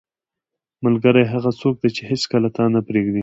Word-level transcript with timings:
•ملګری 0.85 1.23
هغه 1.33 1.51
څوک 1.61 1.75
دی 1.81 1.89
چې 1.95 2.01
هیڅکله 2.09 2.47
تا 2.55 2.63
نه 2.73 2.79
پرېږدي. 2.87 3.19